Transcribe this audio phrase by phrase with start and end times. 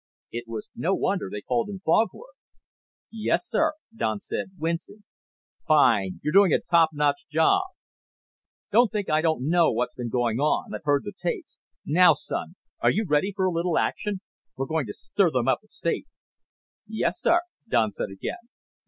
[0.31, 2.31] It was no wonder they called him Foghorn.
[3.11, 5.03] "Yes, sir," Don said, wincing.
[5.67, 6.21] "Fine.
[6.23, 7.61] You've been doing a topnotch job.
[8.71, 10.73] Don't think I don't know what's been going on.
[10.73, 11.59] I've heard the tapes.
[11.85, 14.21] Now, son, are you ready for a little action?
[14.57, 16.07] We're going to stir them up at State."
[16.87, 18.49] "Yes, sir," Don said again.